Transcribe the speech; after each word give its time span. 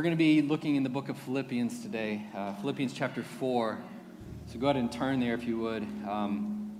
We're 0.00 0.04
going 0.04 0.16
to 0.16 0.24
be 0.24 0.42
looking 0.42 0.76
in 0.76 0.84
the 0.84 0.88
book 0.88 1.08
of 1.08 1.18
Philippians 1.18 1.82
today, 1.82 2.24
uh, 2.32 2.54
Philippians 2.54 2.92
chapter 2.92 3.24
4. 3.24 3.80
So 4.46 4.56
go 4.60 4.68
ahead 4.68 4.76
and 4.76 4.92
turn 4.92 5.18
there 5.18 5.34
if 5.34 5.42
you 5.42 5.58
would. 5.58 5.82
Um, 6.08 6.70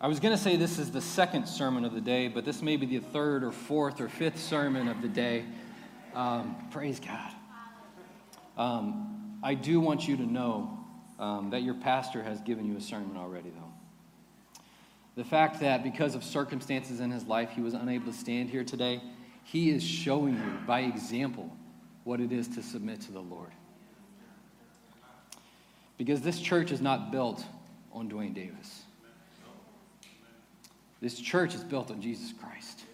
I 0.00 0.06
was 0.06 0.20
going 0.20 0.36
to 0.36 0.40
say 0.40 0.54
this 0.54 0.78
is 0.78 0.92
the 0.92 1.00
second 1.00 1.48
sermon 1.48 1.84
of 1.84 1.94
the 1.94 2.00
day, 2.00 2.28
but 2.28 2.44
this 2.44 2.62
may 2.62 2.76
be 2.76 2.86
the 2.86 3.00
third 3.00 3.42
or 3.42 3.50
fourth 3.50 4.00
or 4.00 4.08
fifth 4.08 4.38
sermon 4.38 4.86
of 4.86 5.02
the 5.02 5.08
day. 5.08 5.44
Um, 6.14 6.68
praise 6.70 7.00
God. 7.00 7.32
Um, 8.56 9.40
I 9.42 9.54
do 9.54 9.80
want 9.80 10.06
you 10.06 10.16
to 10.18 10.24
know 10.24 10.78
um, 11.18 11.50
that 11.50 11.64
your 11.64 11.74
pastor 11.74 12.22
has 12.22 12.40
given 12.42 12.66
you 12.66 12.76
a 12.76 12.80
sermon 12.80 13.16
already, 13.16 13.50
though. 13.50 14.62
The 15.16 15.24
fact 15.24 15.58
that 15.58 15.82
because 15.82 16.14
of 16.14 16.22
circumstances 16.22 17.00
in 17.00 17.10
his 17.10 17.24
life, 17.24 17.50
he 17.50 17.62
was 17.62 17.74
unable 17.74 18.12
to 18.12 18.16
stand 18.16 18.48
here 18.48 18.62
today 18.62 19.02
he 19.44 19.70
is 19.70 19.82
showing 19.82 20.34
you 20.34 20.58
by 20.66 20.80
example 20.80 21.54
what 22.04 22.20
it 22.20 22.32
is 22.32 22.48
to 22.48 22.62
submit 22.62 23.00
to 23.02 23.12
the 23.12 23.20
Lord. 23.20 23.52
Because 25.98 26.20
this 26.20 26.40
church 26.40 26.72
is 26.72 26.80
not 26.80 27.12
built 27.12 27.44
on 27.92 28.08
Dwayne 28.08 28.34
Davis. 28.34 28.82
This 31.00 31.18
church 31.18 31.54
is 31.54 31.62
built 31.62 31.90
on 31.90 32.00
Jesus 32.00 32.32
Christ. 32.32 32.84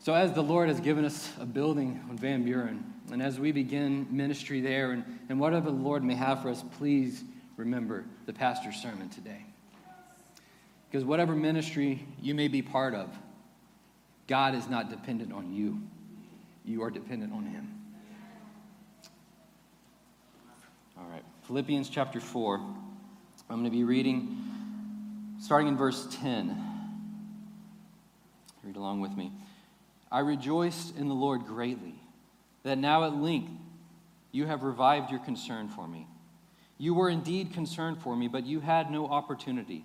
So, 0.00 0.14
as 0.14 0.32
the 0.32 0.42
Lord 0.42 0.68
has 0.68 0.80
given 0.80 1.04
us 1.04 1.30
a 1.38 1.44
building 1.44 2.02
on 2.08 2.16
Van 2.16 2.42
Buren, 2.42 2.94
and 3.12 3.22
as 3.22 3.38
we 3.38 3.52
begin 3.52 4.06
ministry 4.10 4.60
there, 4.60 4.92
and, 4.92 5.04
and 5.28 5.38
whatever 5.38 5.70
the 5.70 5.76
Lord 5.76 6.02
may 6.02 6.14
have 6.14 6.40
for 6.40 6.48
us, 6.48 6.64
please 6.78 7.24
remember 7.56 8.06
the 8.24 8.32
pastor's 8.32 8.76
sermon 8.76 9.10
today. 9.10 9.44
Because 10.90 11.04
whatever 11.04 11.34
ministry 11.34 12.06
you 12.20 12.34
may 12.34 12.48
be 12.48 12.62
part 12.62 12.94
of, 12.94 13.10
God 14.26 14.54
is 14.54 14.68
not 14.68 14.90
dependent 14.90 15.32
on 15.32 15.52
you, 15.52 15.80
you 16.64 16.82
are 16.82 16.90
dependent 16.90 17.32
on 17.32 17.46
Him. 17.46 17.74
All 20.98 21.08
right, 21.10 21.24
Philippians 21.46 21.88
chapter 21.88 22.20
4. 22.20 22.56
I'm 23.50 23.60
going 23.60 23.64
to 23.64 23.70
be 23.70 23.84
reading 23.84 24.36
starting 25.40 25.68
in 25.68 25.76
verse 25.76 26.06
10. 26.20 26.64
Read 28.64 28.76
along 28.76 29.00
with 29.00 29.16
me. 29.16 29.32
I 30.10 30.20
rejoiced 30.20 30.96
in 30.96 31.08
the 31.08 31.14
Lord 31.14 31.46
greatly 31.46 31.94
that 32.64 32.76
now 32.76 33.04
at 33.04 33.14
length 33.14 33.52
you 34.32 34.46
have 34.46 34.62
revived 34.62 35.10
your 35.10 35.20
concern 35.20 35.68
for 35.68 35.86
me. 35.86 36.06
You 36.76 36.94
were 36.94 37.08
indeed 37.08 37.52
concerned 37.52 37.98
for 38.02 38.14
me, 38.14 38.28
but 38.28 38.46
you 38.46 38.60
had 38.60 38.90
no 38.90 39.06
opportunity. 39.06 39.84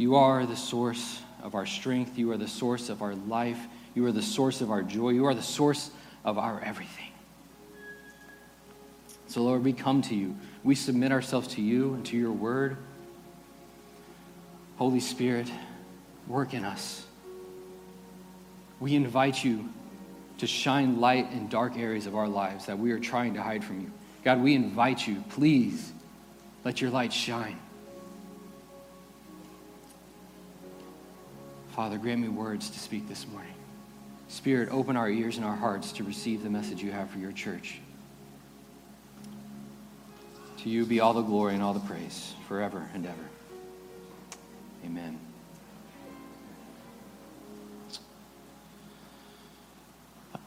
you 0.00 0.16
are 0.16 0.46
the 0.46 0.56
source 0.56 1.20
of 1.42 1.54
our 1.54 1.66
strength. 1.66 2.16
You 2.16 2.30
are 2.32 2.38
the 2.38 2.48
source 2.48 2.88
of 2.88 3.02
our 3.02 3.14
life. 3.14 3.58
You 3.94 4.06
are 4.06 4.12
the 4.12 4.22
source 4.22 4.62
of 4.62 4.70
our 4.70 4.82
joy. 4.82 5.10
You 5.10 5.26
are 5.26 5.34
the 5.34 5.42
source 5.42 5.90
of 6.24 6.38
our 6.38 6.58
everything. 6.62 7.12
So, 9.26 9.42
Lord, 9.42 9.62
we 9.62 9.74
come 9.74 10.00
to 10.00 10.14
you. 10.14 10.36
We 10.64 10.74
submit 10.74 11.12
ourselves 11.12 11.48
to 11.48 11.60
you 11.60 11.92
and 11.92 12.06
to 12.06 12.16
your 12.16 12.32
word. 12.32 12.78
Holy 14.78 15.00
Spirit, 15.00 15.52
work 16.26 16.54
in 16.54 16.64
us. 16.64 17.04
We 18.80 18.94
invite 18.94 19.44
you 19.44 19.68
to 20.38 20.46
shine 20.46 20.98
light 20.98 21.30
in 21.30 21.48
dark 21.48 21.76
areas 21.76 22.06
of 22.06 22.16
our 22.16 22.26
lives 22.26 22.64
that 22.64 22.78
we 22.78 22.92
are 22.92 22.98
trying 22.98 23.34
to 23.34 23.42
hide 23.42 23.62
from 23.62 23.82
you. 23.82 23.92
God, 24.24 24.40
we 24.40 24.54
invite 24.54 25.06
you, 25.06 25.22
please 25.28 25.92
let 26.64 26.80
your 26.80 26.90
light 26.90 27.12
shine. 27.12 27.58
Father, 31.72 31.98
grant 31.98 32.20
me 32.20 32.28
words 32.28 32.68
to 32.70 32.78
speak 32.78 33.08
this 33.08 33.26
morning. 33.28 33.54
Spirit, 34.28 34.68
open 34.70 34.96
our 34.96 35.08
ears 35.08 35.36
and 35.36 35.44
our 35.44 35.56
hearts 35.56 35.92
to 35.92 36.04
receive 36.04 36.42
the 36.42 36.50
message 36.50 36.82
you 36.82 36.90
have 36.90 37.10
for 37.10 37.18
your 37.18 37.32
church. 37.32 37.80
To 40.58 40.68
you 40.68 40.84
be 40.84 41.00
all 41.00 41.14
the 41.14 41.22
glory 41.22 41.54
and 41.54 41.62
all 41.62 41.72
the 41.72 41.80
praise 41.80 42.34
forever 42.46 42.88
and 42.92 43.06
ever. 43.06 43.16
Amen. 44.84 45.18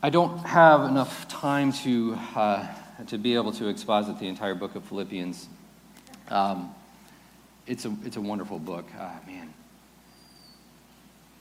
I 0.02 0.10
don't 0.10 0.38
have 0.40 0.84
enough 0.84 1.28
time 1.30 1.72
to, 1.84 2.18
uh, 2.36 2.68
to 3.08 3.18
be 3.18 3.36
able 3.36 3.54
to 3.54 3.70
exposit 3.70 4.20
the 4.20 4.28
entire 4.28 4.56
book 4.56 4.76
of 4.76 4.84
Philippians. 4.84 5.48
Um, 6.28 6.76
it's, 7.66 7.86
a, 7.86 7.96
it's 8.04 8.18
a 8.18 8.22
wonderful 8.22 8.60
book. 8.60 8.86
Uh, 9.00 9.12
man, 9.26 9.54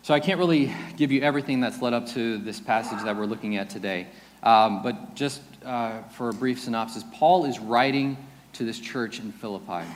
so 0.02 0.12
I 0.12 0.18
can't 0.18 0.38
really 0.38 0.74
give 0.96 1.12
you 1.12 1.22
everything 1.22 1.60
that's 1.60 1.80
led 1.80 1.92
up 1.92 2.08
to 2.08 2.38
this 2.38 2.58
passage 2.58 3.02
that 3.04 3.16
we're 3.16 3.26
looking 3.26 3.56
at 3.56 3.70
today. 3.70 4.08
Um, 4.42 4.82
but 4.82 5.14
just 5.14 5.40
uh, 5.64 6.02
for 6.02 6.28
a 6.28 6.32
brief 6.32 6.60
synopsis, 6.60 7.04
Paul 7.12 7.44
is 7.44 7.60
writing 7.60 8.16
to 8.54 8.64
this 8.64 8.80
church 8.80 9.20
in 9.20 9.30
Philippi, 9.30 9.86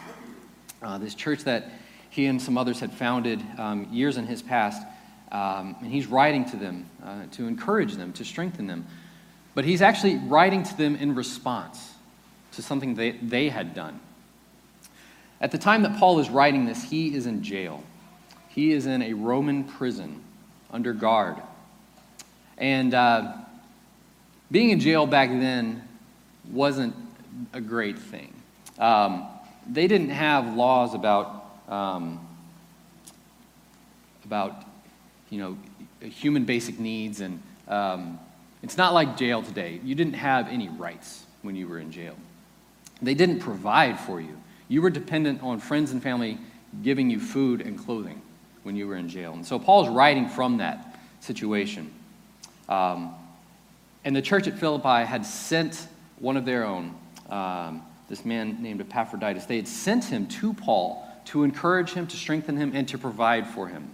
uh, 0.80 0.98
this 0.98 1.14
church 1.14 1.42
that 1.44 1.70
he 2.08 2.26
and 2.26 2.40
some 2.40 2.56
others 2.56 2.78
had 2.78 2.92
founded 2.92 3.42
um, 3.58 3.88
years 3.90 4.16
in 4.16 4.26
his 4.26 4.42
past. 4.42 4.86
Um, 5.32 5.74
and 5.80 5.90
he's 5.90 6.06
writing 6.06 6.44
to 6.50 6.56
them 6.56 6.88
uh, 7.04 7.22
to 7.32 7.48
encourage 7.48 7.94
them, 7.94 8.12
to 8.12 8.24
strengthen 8.24 8.68
them. 8.68 8.86
But 9.56 9.64
he's 9.64 9.82
actually 9.82 10.18
writing 10.18 10.62
to 10.62 10.76
them 10.76 10.94
in 10.94 11.16
response 11.16 11.94
to 12.52 12.62
something 12.62 12.94
they, 12.94 13.12
they 13.12 13.48
had 13.48 13.74
done. 13.74 13.98
At 15.40 15.50
the 15.50 15.58
time 15.58 15.82
that 15.82 15.98
Paul 15.98 16.20
is 16.20 16.30
writing 16.30 16.64
this, 16.64 16.84
he 16.84 17.12
is 17.12 17.26
in 17.26 17.42
jail. 17.42 17.82
He 18.56 18.72
is 18.72 18.86
in 18.86 19.02
a 19.02 19.12
Roman 19.12 19.64
prison 19.64 20.24
under 20.72 20.94
guard. 20.94 21.36
And 22.56 22.94
uh, 22.94 23.34
being 24.50 24.70
in 24.70 24.80
jail 24.80 25.06
back 25.06 25.28
then 25.28 25.86
wasn't 26.50 26.96
a 27.52 27.60
great 27.60 27.98
thing. 27.98 28.32
Um, 28.78 29.26
they 29.70 29.86
didn't 29.86 30.08
have 30.08 30.54
laws 30.56 30.94
about, 30.94 31.44
um, 31.68 32.26
about 34.24 34.64
you 35.28 35.38
know, 35.38 35.58
human 36.08 36.46
basic 36.46 36.80
needs, 36.80 37.20
and 37.20 37.42
um, 37.68 38.18
it's 38.62 38.78
not 38.78 38.94
like 38.94 39.18
jail 39.18 39.42
today. 39.42 39.80
You 39.84 39.94
didn't 39.94 40.14
have 40.14 40.48
any 40.48 40.70
rights 40.70 41.26
when 41.42 41.56
you 41.56 41.68
were 41.68 41.78
in 41.78 41.92
jail. 41.92 42.16
They 43.02 43.12
didn't 43.12 43.40
provide 43.40 44.00
for 44.00 44.18
you. 44.18 44.38
You 44.68 44.80
were 44.80 44.88
dependent 44.88 45.42
on 45.42 45.60
friends 45.60 45.90
and 45.90 46.02
family 46.02 46.38
giving 46.82 47.10
you 47.10 47.20
food 47.20 47.60
and 47.60 47.78
clothing 47.78 48.22
when 48.66 48.74
you 48.74 48.88
were 48.88 48.96
in 48.96 49.08
jail. 49.08 49.32
And 49.32 49.46
so 49.46 49.60
Paul's 49.60 49.88
writing 49.88 50.28
from 50.28 50.58
that 50.58 50.98
situation. 51.20 51.88
Um, 52.68 53.14
and 54.04 54.14
the 54.14 54.20
church 54.20 54.48
at 54.48 54.58
Philippi 54.58 55.06
had 55.06 55.24
sent 55.24 55.86
one 56.18 56.36
of 56.36 56.44
their 56.44 56.66
own, 56.66 56.92
um, 57.30 57.82
this 58.08 58.24
man 58.24 58.60
named 58.60 58.80
Epaphroditus. 58.80 59.46
They 59.46 59.54
had 59.54 59.68
sent 59.68 60.04
him 60.04 60.26
to 60.26 60.52
Paul 60.52 61.06
to 61.26 61.44
encourage 61.44 61.90
him, 61.92 62.08
to 62.08 62.16
strengthen 62.16 62.56
him, 62.56 62.72
and 62.74 62.88
to 62.88 62.98
provide 62.98 63.46
for 63.46 63.68
him. 63.68 63.88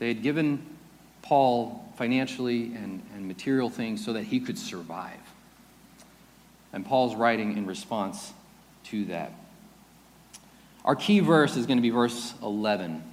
They 0.00 0.08
had 0.08 0.20
given 0.20 0.66
Paul 1.22 1.88
financially 1.96 2.74
and, 2.74 3.02
and 3.14 3.28
material 3.28 3.70
things 3.70 4.04
so 4.04 4.14
that 4.14 4.24
he 4.24 4.40
could 4.40 4.58
survive. 4.58 5.20
And 6.72 6.84
Paul's 6.84 7.14
writing 7.14 7.56
in 7.56 7.66
response 7.66 8.32
to 8.86 9.04
that. 9.06 9.32
Our 10.84 10.96
key 10.96 11.20
verse 11.20 11.56
is 11.56 11.66
going 11.66 11.78
to 11.78 11.82
be 11.82 11.90
verse 11.90 12.34
11. 12.42 13.11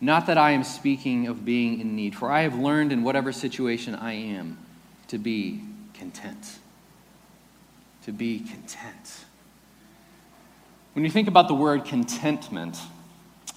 Not 0.00 0.26
that 0.26 0.36
I 0.36 0.50
am 0.50 0.62
speaking 0.62 1.26
of 1.26 1.44
being 1.44 1.80
in 1.80 1.96
need, 1.96 2.14
for 2.14 2.30
I 2.30 2.42
have 2.42 2.54
learned 2.58 2.92
in 2.92 3.02
whatever 3.02 3.32
situation 3.32 3.94
I 3.94 4.12
am 4.12 4.58
to 5.08 5.18
be 5.18 5.62
content. 5.94 6.58
To 8.04 8.12
be 8.12 8.40
content. 8.40 9.24
When 10.92 11.04
you 11.04 11.10
think 11.10 11.28
about 11.28 11.48
the 11.48 11.54
word 11.54 11.84
contentment, 11.84 12.78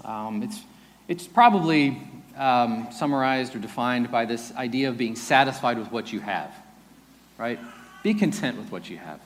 um, 0.05 0.43
it's, 0.43 0.61
it's 1.07 1.27
probably 1.27 2.01
um, 2.37 2.87
summarized 2.91 3.55
or 3.55 3.59
defined 3.59 4.09
by 4.09 4.25
this 4.25 4.53
idea 4.55 4.89
of 4.89 4.97
being 4.97 5.15
satisfied 5.15 5.77
with 5.77 5.91
what 5.91 6.11
you 6.13 6.21
have, 6.21 6.53
right? 7.37 7.59
Be 8.01 8.13
content 8.13 8.57
with 8.57 8.71
what 8.71 8.89
you 8.89 8.97
have. 8.97 9.19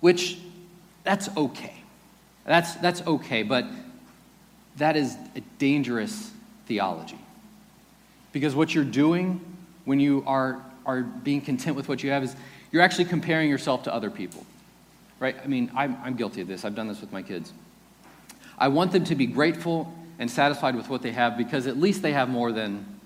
Which, 0.00 0.38
that's 1.02 1.28
okay. 1.36 1.74
That's, 2.46 2.74
that's 2.76 3.02
okay, 3.06 3.42
but 3.42 3.66
that 4.76 4.96
is 4.96 5.16
a 5.36 5.40
dangerous 5.58 6.30
theology. 6.66 7.18
Because 8.32 8.54
what 8.54 8.74
you're 8.74 8.84
doing 8.84 9.40
when 9.84 10.00
you 10.00 10.24
are, 10.26 10.62
are 10.84 11.02
being 11.02 11.40
content 11.40 11.76
with 11.76 11.88
what 11.88 12.02
you 12.02 12.10
have 12.10 12.24
is 12.24 12.34
you're 12.72 12.82
actually 12.82 13.04
comparing 13.04 13.48
yourself 13.48 13.84
to 13.84 13.94
other 13.94 14.10
people. 14.10 14.44
Right? 15.20 15.36
I 15.42 15.46
mean, 15.46 15.70
I'm, 15.76 15.96
I'm 16.02 16.16
guilty 16.16 16.40
of 16.40 16.48
this. 16.48 16.64
I've 16.64 16.74
done 16.74 16.88
this 16.88 17.00
with 17.00 17.12
my 17.12 17.22
kids. 17.22 17.52
I 18.58 18.68
want 18.68 18.92
them 18.92 19.04
to 19.04 19.14
be 19.14 19.26
grateful 19.26 19.92
and 20.18 20.30
satisfied 20.30 20.74
with 20.74 20.88
what 20.88 21.02
they 21.02 21.12
have 21.12 21.36
because 21.36 21.66
at 21.66 21.76
least 21.76 22.02
they 22.02 22.12
have 22.12 22.28
more 22.28 22.52
than 22.52 23.00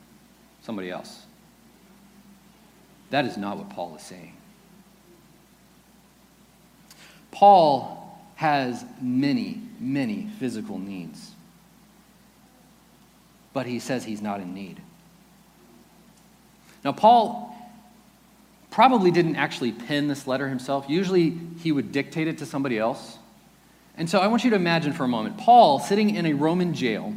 somebody 0.63 0.91
else. 0.91 1.25
That 3.11 3.25
is 3.25 3.37
not 3.37 3.57
what 3.57 3.71
Paul 3.71 3.97
is 3.97 4.03
saying. 4.03 4.35
Paul 7.31 8.21
has 8.37 8.85
many, 9.01 9.61
many 9.81 10.29
physical 10.39 10.79
needs, 10.79 11.33
but 13.53 13.67
he 13.67 13.79
says 13.79 14.05
he's 14.05 14.23
not 14.23 14.41
in 14.41 14.55
need. 14.55 14.81
Now, 16.85 16.93
Paul 16.93 17.55
probably 18.71 19.11
didn't 19.11 19.37
actually 19.37 19.73
pen 19.73 20.09
this 20.09 20.27
letter 20.27 20.49
himself. 20.49 20.87
Usually, 20.89 21.37
he 21.61 21.73
would 21.73 21.91
dictate 21.91 22.29
it 22.29 22.39
to 22.39 22.47
somebody 22.47 22.79
else. 22.79 23.19
And 23.97 24.09
so 24.09 24.21
I 24.21 24.29
want 24.29 24.45
you 24.45 24.51
to 24.51 24.57
imagine 24.57 24.93
for 24.93 25.05
a 25.05 25.09
moment 25.09 25.39
Paul 25.39 25.81
sitting 25.81 26.15
in 26.15 26.27
a 26.27 26.33
Roman 26.33 26.73
jail. 26.73 27.13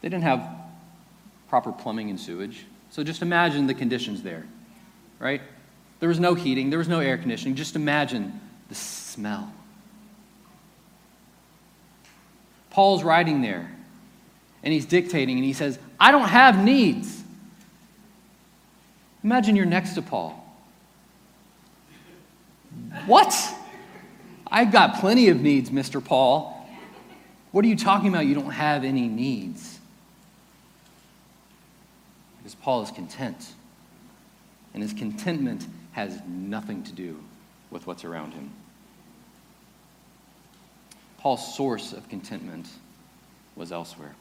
They 0.00 0.08
didn't 0.08 0.24
have 0.24 0.48
proper 1.48 1.72
plumbing 1.72 2.10
and 2.10 2.20
sewage. 2.20 2.64
So 2.90 3.02
just 3.02 3.22
imagine 3.22 3.66
the 3.66 3.74
conditions 3.74 4.22
there, 4.22 4.46
right? 5.18 5.42
There 5.98 6.08
was 6.08 6.20
no 6.20 6.34
heating, 6.34 6.70
there 6.70 6.78
was 6.78 6.88
no 6.88 7.00
air 7.00 7.18
conditioning. 7.18 7.56
Just 7.56 7.74
imagine 7.74 8.40
the 8.68 8.74
smell. 8.74 9.52
Paul's 12.70 13.02
writing 13.02 13.40
there, 13.40 13.70
and 14.66 14.72
he's 14.72 14.84
dictating, 14.84 15.36
and 15.36 15.44
he 15.44 15.52
says, 15.52 15.78
I 16.00 16.10
don't 16.10 16.28
have 16.28 16.64
needs. 16.64 17.22
Imagine 19.22 19.54
you're 19.54 19.64
next 19.64 19.94
to 19.94 20.02
Paul. 20.02 20.44
What? 23.06 23.32
I've 24.44 24.72
got 24.72 24.98
plenty 24.98 25.28
of 25.28 25.40
needs, 25.40 25.70
Mr. 25.70 26.04
Paul. 26.04 26.68
What 27.52 27.64
are 27.64 27.68
you 27.68 27.76
talking 27.76 28.08
about? 28.08 28.26
You 28.26 28.34
don't 28.34 28.50
have 28.50 28.82
any 28.82 29.06
needs. 29.06 29.78
Because 32.38 32.56
Paul 32.56 32.82
is 32.82 32.90
content. 32.90 33.52
And 34.74 34.82
his 34.82 34.92
contentment 34.92 35.64
has 35.92 36.20
nothing 36.26 36.82
to 36.82 36.92
do 36.92 37.16
with 37.70 37.86
what's 37.86 38.04
around 38.04 38.32
him. 38.32 38.50
Paul's 41.18 41.54
source 41.54 41.92
of 41.92 42.08
contentment 42.08 42.66
was 43.54 43.70
elsewhere. 43.70 44.16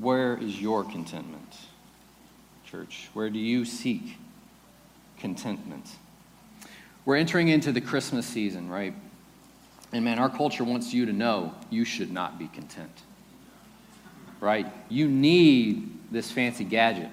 Where 0.00 0.36
is 0.36 0.60
your 0.60 0.84
contentment, 0.84 1.56
church? 2.64 3.10
Where 3.12 3.28
do 3.28 3.38
you 3.38 3.64
seek 3.64 4.16
contentment? 5.18 5.86
We're 7.04 7.16
entering 7.16 7.48
into 7.48 7.72
the 7.72 7.80
Christmas 7.80 8.26
season, 8.26 8.70
right? 8.70 8.94
And 9.92 10.04
man, 10.04 10.18
our 10.18 10.30
culture 10.30 10.64
wants 10.64 10.94
you 10.94 11.06
to 11.06 11.12
know 11.12 11.54
you 11.68 11.84
should 11.84 12.10
not 12.10 12.38
be 12.38 12.48
content. 12.48 13.02
Right? 14.40 14.66
You 14.88 15.06
need 15.08 15.90
this 16.10 16.30
fancy 16.30 16.64
gadget. 16.64 17.10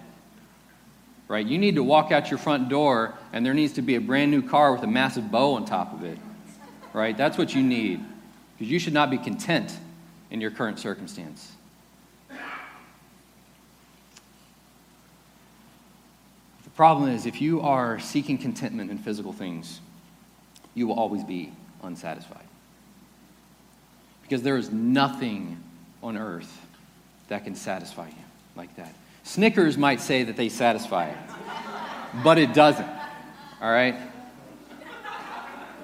Right? 1.27 1.45
You 1.45 1.57
need 1.57 1.75
to 1.75 1.83
walk 1.83 2.11
out 2.11 2.31
your 2.31 2.39
front 2.39 2.69
door 2.69 3.13
and 3.33 3.45
there 3.45 3.53
needs 3.53 3.73
to 3.73 3.81
be 3.81 3.95
a 3.95 4.01
brand 4.01 4.31
new 4.31 4.41
car 4.41 4.73
with 4.73 4.83
a 4.83 4.87
massive 4.87 5.29
bow 5.29 5.53
on 5.53 5.65
top 5.65 5.93
of 5.93 6.03
it. 6.03 6.17
Right? 6.93 7.15
That's 7.15 7.37
what 7.37 7.53
you 7.53 7.61
need. 7.61 8.03
Because 8.57 8.71
you 8.71 8.79
should 8.79 8.93
not 8.93 9.11
be 9.11 9.17
content 9.17 9.77
in 10.31 10.41
your 10.41 10.51
current 10.51 10.79
circumstance. 10.79 11.51
Problem 16.79 17.09
is, 17.09 17.25
if 17.25 17.41
you 17.41 17.59
are 17.59 17.99
seeking 17.99 18.37
contentment 18.37 18.89
in 18.89 18.97
physical 18.97 19.33
things, 19.33 19.81
you 20.75 20.87
will 20.87 20.97
always 20.97 21.25
be 21.25 21.51
unsatisfied. 21.83 22.47
Because 24.21 24.43
there 24.43 24.55
is 24.55 24.71
nothing 24.71 25.61
on 26.01 26.15
earth 26.15 26.65
that 27.27 27.43
can 27.43 27.53
satisfy 27.53 28.07
you 28.07 28.23
like 28.55 28.73
that. 28.77 28.93
Snickers 29.23 29.77
might 29.77 29.99
say 29.99 30.23
that 30.23 30.37
they 30.37 30.47
satisfy, 30.47 31.11
but 32.23 32.37
it 32.37 32.53
doesn't. 32.53 32.87
All 33.61 33.69
right? 33.69 33.95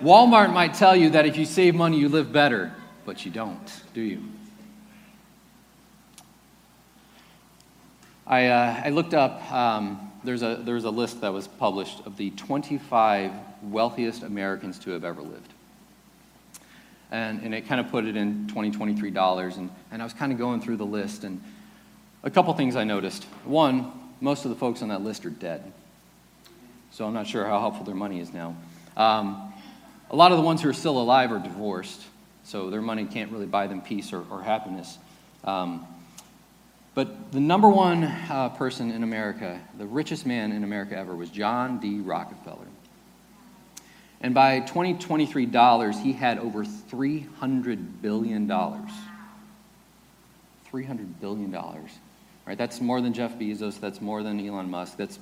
Walmart 0.01 0.53
might 0.53 0.75
tell 0.75 0.95
you 0.95 1.09
that 1.09 1.25
if 1.25 1.35
you 1.35 1.43
save 1.43 1.75
money, 1.75 1.99
you 1.99 2.07
live 2.07 2.31
better, 2.31 2.73
but 3.05 3.25
you 3.25 3.31
don't, 3.31 3.83
do 3.93 3.99
you? 3.99 4.23
I, 8.25 8.47
uh, 8.47 8.81
I 8.85 8.89
looked 8.91 9.13
up 9.13 9.51
um, 9.51 10.04
there's 10.25 10.41
a, 10.41 10.61
there's 10.63 10.83
a 10.83 10.89
list 10.89 11.21
that 11.21 11.31
was 11.31 11.47
published 11.47 12.05
of 12.05 12.17
the 12.17 12.31
25 12.31 13.31
wealthiest 13.63 14.23
Americans 14.23 14.79
to 14.79 14.91
have 14.91 15.03
ever 15.03 15.21
lived. 15.21 15.53
And, 17.11 17.41
and 17.43 17.53
it 17.53 17.67
kind 17.67 17.79
of 17.79 17.89
put 17.89 18.05
it 18.05 18.15
in 18.15 18.47
2023 18.47 19.11
dollars. 19.11 19.57
And, 19.57 19.69
and 19.91 20.01
I 20.01 20.05
was 20.05 20.13
kind 20.13 20.31
of 20.31 20.37
going 20.37 20.61
through 20.61 20.77
the 20.77 20.85
list, 20.85 21.23
and 21.23 21.41
a 22.23 22.29
couple 22.29 22.53
things 22.53 22.75
I 22.75 22.83
noticed. 22.83 23.23
One, 23.45 23.91
most 24.19 24.45
of 24.45 24.49
the 24.49 24.57
folks 24.57 24.81
on 24.81 24.89
that 24.89 25.01
list 25.01 25.25
are 25.25 25.29
dead. 25.29 25.71
So 26.91 27.05
I'm 27.05 27.13
not 27.13 27.27
sure 27.27 27.45
how 27.45 27.59
helpful 27.59 27.85
their 27.85 27.95
money 27.95 28.19
is 28.19 28.33
now. 28.33 28.55
Um, 28.97 29.53
a 30.09 30.15
lot 30.15 30.31
of 30.31 30.37
the 30.37 30.43
ones 30.43 30.61
who 30.61 30.69
are 30.69 30.73
still 30.73 30.99
alive 30.99 31.31
are 31.31 31.39
divorced, 31.39 32.01
so 32.43 32.69
their 32.69 32.81
money 32.81 33.05
can't 33.05 33.31
really 33.31 33.45
buy 33.45 33.67
them 33.67 33.81
peace 33.81 34.13
or, 34.13 34.23
or 34.31 34.41
happiness. 34.41 34.97
Um, 35.43 35.85
but 36.95 37.33
the 37.33 37.41
number 37.41 37.69
one 37.69 38.05
uh, 38.05 38.49
person 38.49 38.89
in 38.89 39.03
America, 39.03 39.59
the 39.77 39.85
richest 39.85 40.25
man 40.25 40.53
in 40.53 40.63
America 40.63 40.97
ever, 40.97 41.13
was 41.13 41.29
John 41.29 41.79
D. 41.79 41.99
Rockefeller. 41.99 42.65
And 44.21 44.33
by 44.33 44.61
2023 44.61 45.45
dollars, 45.45 45.99
he 45.99 46.13
had 46.13 46.39
over 46.39 46.63
$300 46.63 48.01
billion. 48.01 48.47
$300 48.47 48.89
billion. 51.19 51.51
Right? 52.45 52.57
That's 52.57 52.79
more 52.79 53.01
than 53.01 53.13
Jeff 53.13 53.37
Bezos. 53.37 53.79
That's 53.79 54.01
more 54.01 54.23
than 54.23 54.39
Elon 54.39 54.69
Musk. 54.69 54.95
That's 54.97 55.19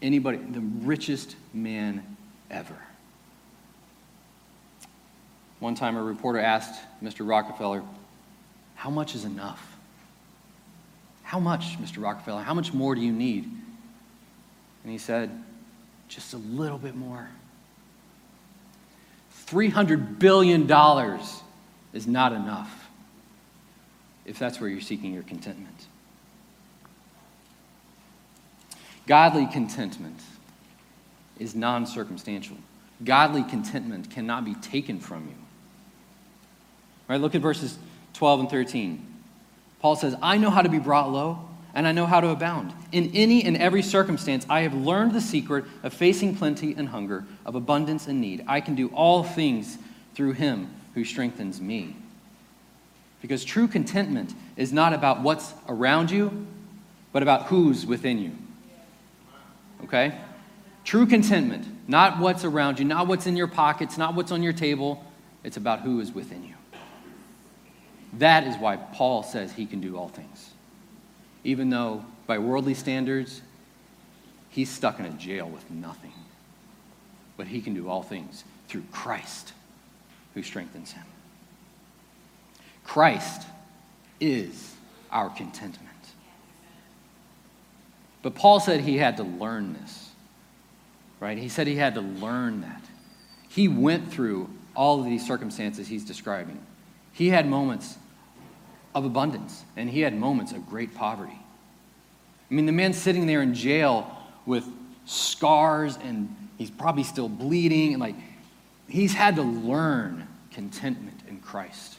anybody, 0.00 0.38
the 0.38 0.60
richest 0.60 1.34
man 1.52 2.16
ever. 2.50 2.76
One 5.58 5.74
time, 5.74 5.96
a 5.96 6.02
reporter 6.02 6.38
asked 6.38 6.80
Mr. 7.02 7.28
Rockefeller, 7.28 7.82
How 8.76 8.90
much 8.90 9.14
is 9.14 9.24
enough? 9.24 9.76
How 11.30 11.38
much, 11.38 11.80
Mr. 11.80 12.02
Rockefeller? 12.02 12.42
How 12.42 12.54
much 12.54 12.74
more 12.74 12.96
do 12.96 13.00
you 13.00 13.12
need? 13.12 13.44
And 13.44 14.90
he 14.90 14.98
said, 14.98 15.30
Just 16.08 16.34
a 16.34 16.38
little 16.38 16.76
bit 16.76 16.96
more. 16.96 17.30
$300 19.46 20.18
billion 20.18 20.68
is 21.92 22.08
not 22.08 22.32
enough 22.32 22.88
if 24.24 24.40
that's 24.40 24.60
where 24.60 24.68
you're 24.68 24.80
seeking 24.80 25.14
your 25.14 25.22
contentment. 25.22 25.86
Godly 29.06 29.46
contentment 29.46 30.18
is 31.38 31.54
non 31.54 31.86
circumstantial. 31.86 32.56
Godly 33.04 33.44
contentment 33.44 34.10
cannot 34.10 34.44
be 34.44 34.54
taken 34.54 34.98
from 34.98 35.28
you. 35.28 35.34
All 37.08 37.14
right, 37.14 37.20
look 37.20 37.36
at 37.36 37.40
verses 37.40 37.78
12 38.14 38.40
and 38.40 38.50
13. 38.50 39.09
Paul 39.80 39.96
says, 39.96 40.14
I 40.22 40.36
know 40.36 40.50
how 40.50 40.62
to 40.62 40.68
be 40.68 40.78
brought 40.78 41.10
low, 41.10 41.48
and 41.74 41.86
I 41.86 41.92
know 41.92 42.06
how 42.06 42.20
to 42.20 42.28
abound. 42.28 42.72
In 42.92 43.10
any 43.14 43.44
and 43.44 43.56
every 43.56 43.82
circumstance, 43.82 44.44
I 44.48 44.60
have 44.60 44.74
learned 44.74 45.12
the 45.12 45.20
secret 45.20 45.64
of 45.82 45.94
facing 45.94 46.36
plenty 46.36 46.74
and 46.74 46.88
hunger, 46.88 47.24
of 47.46 47.54
abundance 47.54 48.06
and 48.06 48.20
need. 48.20 48.44
I 48.46 48.60
can 48.60 48.74
do 48.74 48.88
all 48.88 49.22
things 49.22 49.78
through 50.14 50.32
him 50.32 50.70
who 50.94 51.04
strengthens 51.04 51.60
me. 51.60 51.96
Because 53.22 53.44
true 53.44 53.68
contentment 53.68 54.34
is 54.56 54.72
not 54.72 54.92
about 54.92 55.20
what's 55.20 55.52
around 55.68 56.10
you, 56.10 56.46
but 57.12 57.22
about 57.22 57.44
who's 57.44 57.86
within 57.86 58.18
you. 58.18 58.32
Okay? 59.84 60.18
True 60.84 61.06
contentment, 61.06 61.66
not 61.88 62.18
what's 62.18 62.44
around 62.44 62.78
you, 62.78 62.84
not 62.84 63.06
what's 63.06 63.26
in 63.26 63.36
your 63.36 63.46
pockets, 63.46 63.98
not 63.98 64.14
what's 64.14 64.32
on 64.32 64.42
your 64.42 64.52
table. 64.52 65.04
It's 65.44 65.56
about 65.56 65.80
who 65.80 66.00
is 66.00 66.12
within 66.12 66.44
you. 66.44 66.54
That 68.14 68.44
is 68.44 68.56
why 68.56 68.76
Paul 68.76 69.22
says 69.22 69.52
he 69.52 69.66
can 69.66 69.80
do 69.80 69.96
all 69.96 70.08
things. 70.08 70.50
Even 71.44 71.70
though, 71.70 72.04
by 72.26 72.38
worldly 72.38 72.74
standards, 72.74 73.40
he's 74.50 74.68
stuck 74.68 74.98
in 74.98 75.06
a 75.06 75.10
jail 75.10 75.48
with 75.48 75.70
nothing. 75.70 76.12
But 77.36 77.46
he 77.46 77.60
can 77.60 77.74
do 77.74 77.88
all 77.88 78.02
things 78.02 78.44
through 78.68 78.84
Christ 78.92 79.52
who 80.34 80.42
strengthens 80.42 80.92
him. 80.92 81.04
Christ 82.84 83.46
is 84.20 84.74
our 85.10 85.30
contentment. 85.30 85.88
But 88.22 88.34
Paul 88.34 88.60
said 88.60 88.80
he 88.80 88.98
had 88.98 89.16
to 89.16 89.22
learn 89.22 89.72
this, 89.74 90.10
right? 91.20 91.38
He 91.38 91.48
said 91.48 91.66
he 91.66 91.76
had 91.76 91.94
to 91.94 92.00
learn 92.00 92.60
that. 92.60 92.82
He 93.48 93.66
went 93.66 94.12
through 94.12 94.50
all 94.76 95.00
of 95.00 95.06
these 95.06 95.26
circumstances 95.26 95.88
he's 95.88 96.04
describing. 96.04 96.60
He 97.12 97.28
had 97.28 97.48
moments 97.48 97.96
of 98.94 99.04
abundance, 99.04 99.64
and 99.76 99.88
he 99.88 100.00
had 100.00 100.16
moments 100.16 100.52
of 100.52 100.68
great 100.68 100.94
poverty. 100.94 101.38
I 102.50 102.54
mean, 102.54 102.66
the 102.66 102.72
man 102.72 102.92
sitting 102.92 103.26
there 103.26 103.42
in 103.42 103.54
jail 103.54 104.10
with 104.46 104.64
scars 105.04 105.96
and 106.02 106.34
he's 106.58 106.70
probably 106.70 107.04
still 107.04 107.28
bleeding, 107.28 107.94
and 107.94 108.00
like, 108.00 108.16
he's 108.88 109.14
had 109.14 109.36
to 109.36 109.42
learn 109.42 110.26
contentment 110.52 111.20
in 111.28 111.38
Christ. 111.38 111.96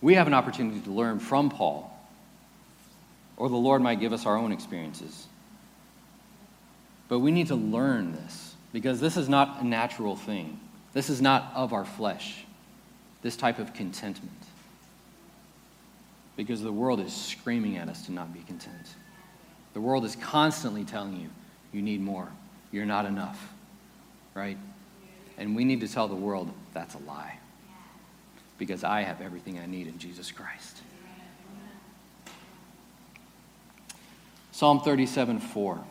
We 0.00 0.14
have 0.14 0.26
an 0.26 0.34
opportunity 0.34 0.80
to 0.80 0.90
learn 0.90 1.18
from 1.18 1.50
Paul, 1.50 1.90
or 3.36 3.48
the 3.48 3.56
Lord 3.56 3.82
might 3.82 4.00
give 4.00 4.12
us 4.12 4.26
our 4.26 4.36
own 4.36 4.52
experiences. 4.52 5.26
But 7.08 7.20
we 7.20 7.30
need 7.30 7.48
to 7.48 7.54
learn 7.54 8.12
this 8.12 8.54
because 8.72 9.00
this 9.00 9.16
is 9.16 9.28
not 9.28 9.60
a 9.60 9.66
natural 9.66 10.16
thing. 10.16 10.58
This 10.92 11.10
is 11.10 11.20
not 11.20 11.52
of 11.54 11.72
our 11.72 11.84
flesh, 11.84 12.44
this 13.22 13.36
type 13.36 13.58
of 13.58 13.72
contentment. 13.72 14.32
Because 16.36 16.62
the 16.62 16.72
world 16.72 17.00
is 17.00 17.14
screaming 17.14 17.76
at 17.76 17.88
us 17.88 18.06
to 18.06 18.12
not 18.12 18.32
be 18.32 18.40
content. 18.40 18.94
The 19.74 19.80
world 19.80 20.04
is 20.04 20.16
constantly 20.16 20.84
telling 20.84 21.16
you, 21.20 21.28
you 21.72 21.82
need 21.82 22.00
more, 22.00 22.28
you're 22.70 22.86
not 22.86 23.06
enough, 23.06 23.52
right? 24.34 24.58
And 25.38 25.56
we 25.56 25.64
need 25.64 25.80
to 25.80 25.88
tell 25.88 26.08
the 26.08 26.14
world 26.14 26.52
that's 26.74 26.94
a 26.94 26.98
lie. 26.98 27.38
Because 28.58 28.84
I 28.84 29.02
have 29.02 29.20
everything 29.20 29.58
I 29.58 29.66
need 29.66 29.86
in 29.86 29.98
Jesus 29.98 30.30
Christ. 30.30 30.82
Psalm 34.52 34.80
37 34.80 35.40
4. 35.40 35.84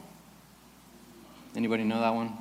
Anybody 1.55 1.83
know 1.83 1.99
that 1.99 2.13
one? 2.13 2.31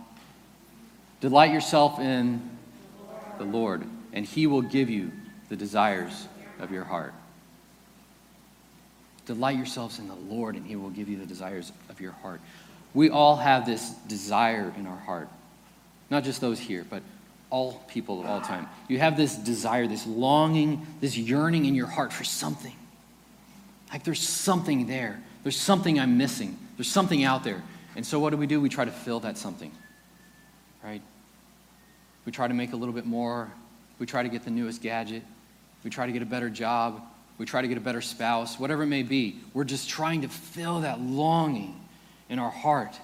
Delight 1.21 1.53
yourself 1.53 1.99
in 1.99 2.59
the 3.39 3.45
Lord, 3.45 3.85
and 4.13 4.25
he 4.25 4.47
will 4.47 4.63
give 4.63 4.91
you 4.91 5.13
the 5.49 5.57
desires 5.57 6.27
of 6.59 6.71
your 6.71 6.85
heart. 6.85 7.15
Delight 9.27 9.57
yourselves 9.57 9.99
in 9.99 10.09
the 10.09 10.15
Lord, 10.15 10.57
and 10.57 10.67
he 10.67 10.77
will 10.77 10.91
give 10.91 11.09
you 11.09 11.19
the 11.19 11.27
desires 11.27 11.73
of 11.89 12.01
your 12.01 12.13
heart. 12.13 12.41
We 12.95 13.11
all 13.11 13.37
have 13.37 13.67
this 13.67 13.91
desire 14.09 14.73
in 14.77 14.87
our 14.87 14.97
heart. 14.97 15.29
Not 16.11 16.25
just 16.25 16.41
those 16.41 16.59
here, 16.59 16.85
but 16.89 17.03
all 17.51 17.83
people 17.89 18.21
of 18.21 18.27
all 18.27 18.41
time. 18.41 18.69
You 18.89 18.99
have 18.99 19.17
this 19.17 19.37
desire, 19.37 19.87
this 19.87 20.07
longing, 20.07 20.87
this 21.01 21.17
yearning 21.17 21.67
in 21.67 21.75
your 21.75 21.87
heart 21.87 22.13
for 22.13 22.25
something. 22.25 22.75
Like 23.93 24.05
there's 24.05 24.27
something 24.27 24.87
there. 24.87 25.21
There's 25.43 25.57
something 25.57 25.99
I'm 25.99 26.17
missing. 26.17 26.57
There's 26.77 26.91
something 26.91 27.25
out 27.25 27.45
there. 27.45 27.63
And 27.97 28.07
so 28.07 28.19
what 28.21 28.31
do 28.31 28.37
we 28.37 28.47
do? 28.47 28.61
We 28.61 28.69
try 28.69 28.85
to 28.85 28.93
fill 28.93 29.21
that 29.21 29.37
something, 29.37 29.73
right? 30.83 31.03
We 32.25 32.33
try 32.33 32.47
to 32.47 32.55
make 32.55 32.73
a 32.73 32.77
little 32.77 32.95
bit 32.95 33.07
more. 33.07 33.51
We 34.01 34.07
try 34.07 34.25
to 34.25 34.29
get 34.29 34.45
the 34.45 34.51
newest 34.51 34.83
gadget. 34.83 35.23
We 35.85 35.91
try 35.91 36.07
to 36.07 36.13
get 36.13 36.23
a 36.23 36.27
better 36.27 36.51
job. 36.51 37.03
We 37.39 37.47
try 37.47 37.63
to 37.63 37.69
get 37.69 37.79
a 37.79 37.81
better 37.81 38.01
spouse, 38.01 38.59
whatever 38.59 38.83
it 38.83 38.87
may 38.87 39.05
be. 39.05 39.39
We're 39.55 39.65
just 39.65 39.89
trying 39.89 40.23
to 40.23 40.29
fill 40.29 40.81
that 40.81 41.01
longing 41.01 41.79
in 42.29 42.39
our 42.39 42.51
heart. 42.51 42.99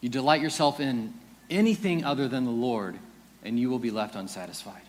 You 0.00 0.08
delight 0.08 0.42
yourself 0.42 0.80
in 0.80 1.14
anything 1.48 2.04
other 2.04 2.28
than 2.28 2.44
the 2.44 2.50
Lord, 2.50 2.98
and 3.42 3.58
you 3.58 3.70
will 3.70 3.78
be 3.78 3.90
left 3.90 4.16
unsatisfied. 4.16 4.82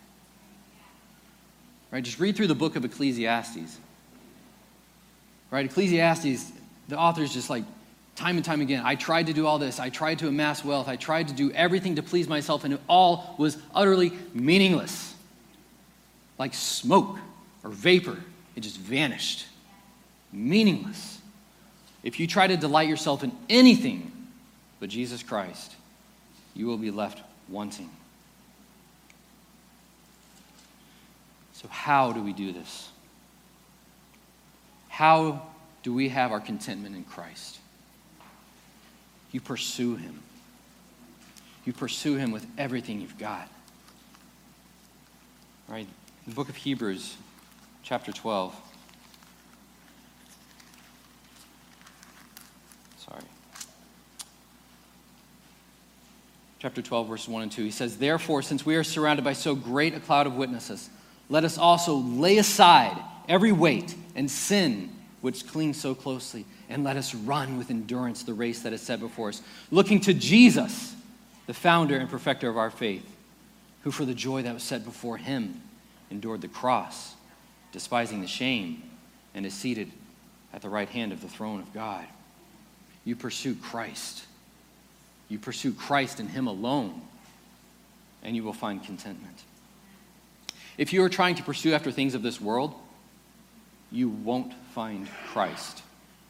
Right? 1.90 2.04
Just 2.04 2.20
read 2.20 2.36
through 2.36 2.48
the 2.48 2.54
book 2.54 2.76
of 2.76 2.84
Ecclesiastes. 2.84 3.78
Right? 5.50 5.64
Ecclesiastes, 5.64 6.52
the 6.88 6.98
author 6.98 7.22
is 7.22 7.32
just 7.32 7.50
like, 7.50 7.64
time 8.16 8.36
and 8.36 8.44
time 8.44 8.60
again, 8.60 8.82
I 8.84 8.94
tried 8.94 9.26
to 9.26 9.32
do 9.32 9.46
all 9.46 9.58
this. 9.58 9.78
I 9.78 9.90
tried 9.90 10.18
to 10.20 10.28
amass 10.28 10.64
wealth. 10.64 10.88
I 10.88 10.96
tried 10.96 11.28
to 11.28 11.34
do 11.34 11.52
everything 11.52 11.96
to 11.96 12.02
please 12.02 12.28
myself, 12.28 12.64
and 12.64 12.74
it 12.74 12.80
all 12.88 13.36
was 13.38 13.58
utterly 13.74 14.12
meaningless. 14.34 15.14
Like 16.38 16.54
smoke 16.54 17.18
or 17.62 17.70
vapor, 17.70 18.16
it 18.56 18.60
just 18.60 18.78
vanished. 18.78 19.46
Meaningless. 20.32 21.20
If 22.02 22.18
you 22.18 22.26
try 22.26 22.46
to 22.46 22.56
delight 22.56 22.88
yourself 22.88 23.22
in 23.22 23.32
anything 23.48 24.10
but 24.80 24.88
Jesus 24.88 25.22
Christ, 25.22 25.74
you 26.54 26.66
will 26.66 26.78
be 26.78 26.90
left 26.90 27.22
wanting. 27.48 27.90
So, 31.52 31.68
how 31.68 32.12
do 32.12 32.22
we 32.22 32.32
do 32.32 32.52
this? 32.52 32.88
How 34.88 35.46
do 35.82 35.92
we 35.92 36.08
have 36.10 36.32
our 36.32 36.40
contentment 36.40 36.96
in 36.96 37.04
Christ? 37.04 37.58
You 39.32 39.40
pursue 39.40 39.96
Him. 39.96 40.20
You 41.64 41.72
pursue 41.72 42.16
Him 42.16 42.30
with 42.30 42.46
everything 42.56 43.00
you've 43.00 43.18
got. 43.18 43.48
Right? 45.68 45.88
The 46.26 46.34
book 46.34 46.48
of 46.48 46.56
Hebrews, 46.56 47.16
chapter 47.82 48.12
12. 48.12 48.54
Sorry. 52.98 53.22
chapter 56.58 56.82
12, 56.82 57.06
verses 57.06 57.28
1 57.28 57.42
and 57.42 57.52
2. 57.52 57.62
He 57.62 57.70
says, 57.70 57.96
Therefore, 57.96 58.42
since 58.42 58.66
we 58.66 58.74
are 58.74 58.82
surrounded 58.82 59.24
by 59.24 59.34
so 59.34 59.54
great 59.54 59.94
a 59.94 60.00
cloud 60.00 60.26
of 60.26 60.34
witnesses, 60.34 60.90
let 61.28 61.44
us 61.44 61.58
also 61.58 61.94
lay 61.94 62.38
aside 62.38 63.00
every 63.28 63.52
weight 63.52 63.94
and 64.16 64.28
sin 64.28 64.90
which 65.26 65.46
clings 65.46 65.76
so 65.76 65.94
closely, 65.94 66.44
and 66.68 66.84
let 66.84 66.96
us 66.96 67.14
run 67.14 67.58
with 67.58 67.70
endurance 67.70 68.22
the 68.22 68.32
race 68.32 68.62
that 68.62 68.72
is 68.72 68.80
set 68.80 69.00
before 69.00 69.28
us, 69.28 69.42
looking 69.70 70.00
to 70.00 70.14
Jesus, 70.14 70.94
the 71.46 71.54
founder 71.54 71.96
and 71.96 72.08
perfecter 72.08 72.48
of 72.48 72.56
our 72.56 72.70
faith, 72.70 73.04
who 73.82 73.90
for 73.90 74.04
the 74.04 74.14
joy 74.14 74.42
that 74.42 74.54
was 74.54 74.62
set 74.62 74.84
before 74.84 75.16
him 75.16 75.60
endured 76.10 76.40
the 76.40 76.48
cross, 76.48 77.14
despising 77.72 78.20
the 78.20 78.26
shame, 78.26 78.82
and 79.34 79.44
is 79.44 79.52
seated 79.52 79.90
at 80.52 80.62
the 80.62 80.68
right 80.68 80.88
hand 80.88 81.12
of 81.12 81.20
the 81.20 81.28
throne 81.28 81.60
of 81.60 81.74
God. 81.74 82.06
You 83.04 83.16
pursue 83.16 83.54
Christ 83.54 84.26
you 85.28 85.38
pursue 85.38 85.72
Christ 85.72 86.20
and 86.20 86.30
Him 86.30 86.46
alone, 86.46 87.00
and 88.22 88.36
you 88.36 88.44
will 88.44 88.52
find 88.52 88.82
contentment. 88.82 89.42
If 90.78 90.92
you 90.92 91.02
are 91.02 91.08
trying 91.08 91.34
to 91.36 91.42
pursue 91.42 91.72
after 91.72 91.90
things 91.90 92.14
of 92.14 92.22
this 92.22 92.40
world, 92.40 92.74
you 93.90 94.08
won't 94.08 94.52
find 94.74 95.08
Christ, 95.28 95.82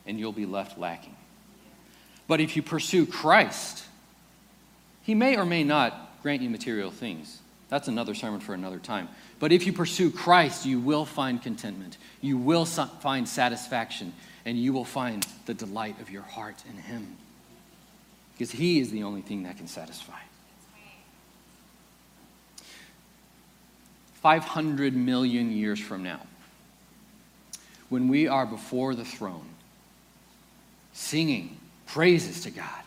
and 0.06 0.18
you'll 0.18 0.32
be 0.32 0.46
left 0.46 0.78
lacking. 0.78 1.14
But 2.28 2.40
if 2.40 2.56
you 2.56 2.62
pursue 2.62 3.06
Christ, 3.06 3.84
He 5.02 5.14
may 5.14 5.36
or 5.36 5.44
may 5.44 5.64
not 5.64 6.22
grant 6.22 6.42
you 6.42 6.50
material 6.50 6.90
things. 6.90 7.40
That's 7.68 7.88
another 7.88 8.14
sermon 8.14 8.40
for 8.40 8.54
another 8.54 8.78
time. 8.78 9.08
But 9.38 9.52
if 9.52 9.66
you 9.66 9.72
pursue 9.72 10.10
Christ, 10.10 10.66
you 10.66 10.78
will 10.80 11.04
find 11.04 11.42
contentment. 11.42 11.98
You 12.20 12.38
will 12.38 12.64
find 12.64 13.28
satisfaction, 13.28 14.12
and 14.44 14.58
you 14.58 14.72
will 14.72 14.84
find 14.84 15.26
the 15.46 15.54
delight 15.54 16.00
of 16.00 16.10
your 16.10 16.22
heart 16.22 16.62
in 16.68 16.76
Him 16.76 17.16
because 18.36 18.50
He 18.50 18.80
is 18.80 18.90
the 18.90 19.02
only 19.02 19.22
thing 19.22 19.44
that 19.44 19.56
can 19.56 19.66
satisfy. 19.66 20.18
500 24.20 24.94
million 24.94 25.52
years 25.52 25.78
from 25.78 26.02
now, 26.02 26.20
when 27.88 28.08
we 28.08 28.28
are 28.28 28.46
before 28.46 28.94
the 28.94 29.04
throne, 29.04 29.46
singing 30.92 31.56
praises 31.86 32.42
to 32.42 32.50
God. 32.50 32.82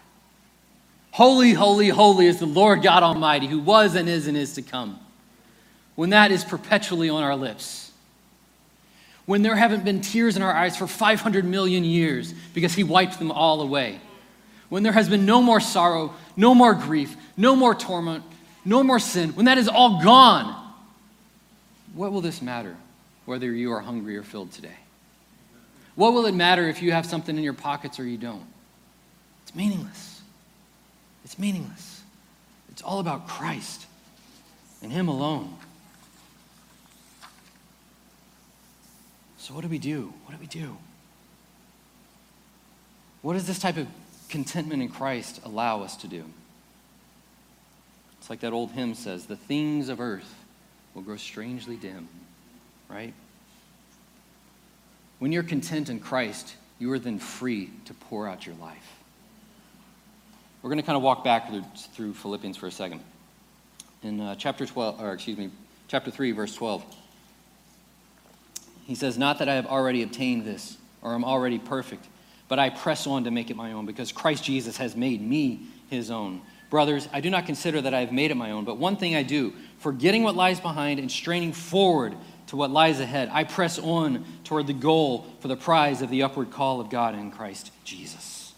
Holy, 1.12 1.54
holy, 1.54 1.90
holy 1.90 2.28
is 2.28 2.40
the 2.40 2.46
Lord 2.46 2.82
God 2.82 3.04
Almighty, 3.04 3.48
who 3.48 3.60
was 3.60 3.96
and 3.96 4.08
is 4.08 4.28
and 4.28 4.38
is 4.38 4.54
to 4.54 4.62
come. 4.62 5.00
When 5.96 6.12
that 6.12 6.32
is 6.32 6.44
perpetually 6.44 7.10
on 7.10 7.24
our 7.24 7.36
lips, 7.36 7.92
when 9.26 9.42
there 9.42 9.56
haven't 9.56 9.86
been 9.86 10.02
tears 10.02 10.36
in 10.36 10.42
our 10.42 10.54
eyes 10.54 10.76
for 10.76 10.88
500 10.88 11.46
million 11.46 11.84
years 11.84 12.34
because 12.54 12.74
He 12.74 12.84
wiped 12.84 13.20
them 13.20 13.32
all 13.32 13.62
away 13.62 14.00
when 14.70 14.84
there 14.84 14.94
has 14.94 15.10
been 15.10 15.26
no 15.26 15.42
more 15.42 15.60
sorrow, 15.60 16.14
no 16.38 16.56
more 16.56 16.74
grief, 16.74 17.16
no 17.36 17.56
more 17.56 17.76
torment, 17.76 18.24
no 18.64 18.84
more 18.84 19.00
sin, 19.00 19.32
when 19.32 19.46
that 19.46 19.58
is 19.58 19.68
all 19.68 20.02
gone, 20.02 20.56
what 21.94 22.12
will 22.12 22.22
this 22.22 22.42
matter 22.42 22.76
whether 23.26 23.52
you 23.52 23.74
are 23.74 23.82
hungry 23.82 24.16
or 24.16 24.24
filled 24.24 24.52
today? 24.52 24.78
What 26.00 26.14
will 26.14 26.26
it 26.26 26.34
matter 26.34 26.70
if 26.70 26.82
you 26.82 26.94
have 26.94 27.06
something 27.06 27.38
in 27.38 27.44
your 27.44 27.54
pockets 27.54 28.00
or 28.00 28.06
you 28.06 28.18
don't? 28.18 28.46
It's 29.44 29.54
meaningless. 29.54 30.22
It's 31.26 31.38
meaningless. 31.38 32.02
It's 32.72 32.82
all 32.82 33.00
about 33.00 33.28
Christ 33.28 33.86
and 34.82 34.92
Him 34.92 35.10
alone. 35.10 35.54
So, 39.40 39.54
what 39.54 39.62
do 39.62 39.68
we 39.68 39.80
do? 39.80 40.14
What 40.24 40.34
do 40.34 40.40
we 40.40 40.48
do? 40.48 40.78
What 43.22 43.34
does 43.34 43.46
this 43.46 43.60
type 43.60 43.76
of 43.76 43.88
contentment 44.30 44.82
in 44.82 44.88
Christ 44.88 45.42
allow 45.44 45.82
us 45.82 45.98
to 45.98 46.08
do. 46.08 46.24
It's 48.20 48.30
like 48.30 48.40
that 48.42 48.54
old 48.54 48.72
hymn 48.72 48.94
says 48.94 49.26
the 49.26 49.36
things 49.36 49.90
of 49.90 50.00
earth 50.00 50.36
will 50.94 51.02
grow 51.02 51.18
strangely 51.18 51.76
dim, 51.76 52.08
right? 52.88 53.14
When 55.20 55.32
you're 55.34 55.44
content 55.44 55.90
in 55.90 56.00
Christ, 56.00 56.56
you 56.80 56.92
are 56.94 57.00
then 57.00 57.20
free 57.20 57.70
to 57.86 57.94
pour 57.94 58.28
out 58.28 58.46
your 58.46 58.56
life. 58.56 58.96
We're 60.62 60.70
going 60.70 60.80
to 60.80 60.86
kind 60.86 60.98
of 60.98 61.04
walk 61.04 61.24
back 61.24 61.52
through, 61.94 62.14
Philippians 62.14 62.58
for 62.58 62.68
a 62.68 62.72
second. 62.72 63.02
In 64.02 64.20
uh, 64.20 64.36
chapter 64.36 64.66
12, 64.66 65.02
or 65.02 65.14
excuse 65.14 65.38
me, 65.38 65.50
chapter 65.88 66.10
3, 66.10 66.32
verse 66.32 66.56
12. 66.56 66.84
He 68.86 68.96
says, 68.96 69.18
Not 69.18 69.40
that 69.40 69.50
I 69.50 69.56
have 69.56 69.68
already 69.68 70.04
obtained 70.04 70.46
this 70.46 70.78
or 71.02 71.14
am 71.14 71.24
already 71.24 71.60
perfect, 71.60 72.08
but 72.48 72.60
I 72.60 72.70
press 72.70 73.06
on 73.06 73.26
to 73.26 73.32
make 73.32 73.50
it 73.50 73.58
my 73.58 73.74
own 73.74 73.86
because 73.86 74.12
Christ 74.12 74.44
Jesus 74.44 74.78
has 74.78 74.96
made 74.96 75.22
me 75.22 75.68
his 75.90 76.12
own. 76.12 76.42
Brothers, 76.70 77.08
I 77.12 77.20
do 77.22 77.30
not 77.30 77.46
consider 77.46 77.82
that 77.82 77.94
I 77.94 78.02
have 78.02 78.12
made 78.12 78.32
it 78.32 78.36
my 78.36 78.52
own, 78.52 78.64
but 78.64 78.78
one 78.78 78.96
thing 78.96 79.16
I 79.16 79.24
do, 79.24 79.54
forgetting 79.80 80.24
what 80.24 80.36
lies 80.36 80.60
behind 80.60 81.00
and 81.00 81.12
straining 81.12 81.52
forward 81.52 82.16
to 82.50 82.58
what 82.58 82.72
lies 82.72 83.00
ahead, 83.00 83.30
I 83.32 83.44
press 83.44 83.78
on 83.78 84.26
toward 84.44 84.66
the 84.66 84.74
goal 84.74 85.28
for 85.40 85.48
the 85.48 85.56
prize 85.56 86.02
of 86.02 86.10
the 86.10 86.24
upward 86.24 86.50
call 86.50 86.82
of 86.82 86.90
God 86.90 87.14
in 87.14 87.30
Christ 87.30 87.72
Jesus. 87.84 88.54